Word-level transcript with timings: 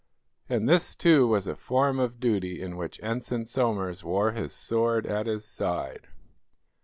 And 0.49 0.67
this, 0.67 0.95
too, 0.95 1.27
was 1.27 1.45
a 1.45 1.55
form 1.55 1.99
of 1.99 2.19
duty 2.19 2.59
in 2.59 2.75
which 2.75 2.99
Ensign 3.03 3.45
Somers 3.45 4.03
wore 4.03 4.31
his 4.31 4.51
sword 4.51 5.05
at 5.05 5.27
his 5.27 5.45
side. 5.45 6.07